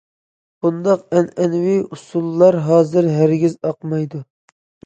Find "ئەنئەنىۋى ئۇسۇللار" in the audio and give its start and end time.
1.19-2.59